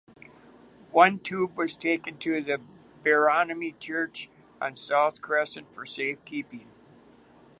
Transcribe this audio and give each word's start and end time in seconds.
One 0.89 1.19
tomb 1.19 1.53
was 1.53 1.77
taken 1.77 2.17
to 2.17 2.41
the 2.41 2.59
Barony 3.03 3.73
Church 3.73 4.31
on 4.59 4.75
South 4.75 5.21
Crescent 5.21 5.71
for 5.75 5.85
safekeeping. 5.85 6.67